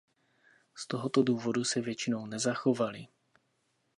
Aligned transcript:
Z 0.77 0.87
tohoto 0.87 1.23
důvodu 1.23 1.63
se 1.63 1.81
většinou 1.81 2.25
nezachovaly. 2.25 3.07